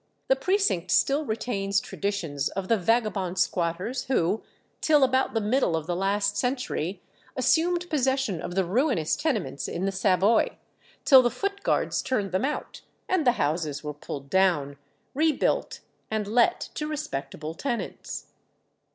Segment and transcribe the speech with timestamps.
[0.29, 4.41] The Precinct still retains traditions of the vagabond squatters who,
[4.81, 7.03] till about the middle of the last century,
[7.37, 10.57] assumed possession of the ruinous tenements in the Savoy,
[11.05, 14.79] till the Footguards turned them out, and the houses were pulled down,
[15.13, 18.25] rebuilt, and let to respectable tenants.